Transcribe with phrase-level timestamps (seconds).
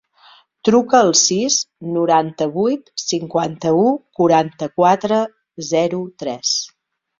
[0.69, 1.57] Truca al sis,
[1.97, 3.85] noranta-vuit, cinquanta-u,
[4.21, 5.23] quaranta-quatre,
[5.71, 6.59] zero, tres.